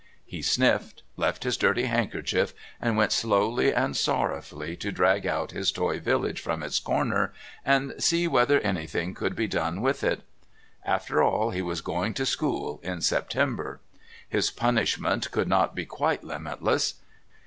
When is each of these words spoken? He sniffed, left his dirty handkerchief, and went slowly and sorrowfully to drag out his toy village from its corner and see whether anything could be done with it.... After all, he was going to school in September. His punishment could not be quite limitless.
He 0.25 0.41
sniffed, 0.41 1.03
left 1.15 1.43
his 1.43 1.57
dirty 1.57 1.83
handkerchief, 1.85 2.55
and 2.81 2.97
went 2.97 3.11
slowly 3.11 3.71
and 3.71 3.95
sorrowfully 3.95 4.75
to 4.77 4.91
drag 4.91 5.27
out 5.27 5.51
his 5.51 5.71
toy 5.71 5.99
village 5.99 6.41
from 6.41 6.63
its 6.63 6.79
corner 6.79 7.33
and 7.63 7.93
see 7.99 8.27
whether 8.27 8.59
anything 8.61 9.13
could 9.13 9.35
be 9.35 9.45
done 9.47 9.79
with 9.79 10.03
it.... 10.03 10.23
After 10.83 11.21
all, 11.21 11.51
he 11.51 11.61
was 11.61 11.81
going 11.81 12.15
to 12.15 12.25
school 12.25 12.79
in 12.81 13.01
September. 13.01 13.79
His 14.27 14.49
punishment 14.49 15.29
could 15.29 15.47
not 15.47 15.75
be 15.75 15.85
quite 15.85 16.23
limitless. 16.23 16.95